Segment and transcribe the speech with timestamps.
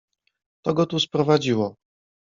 [0.65, 1.75] "To go tu sprowadziło."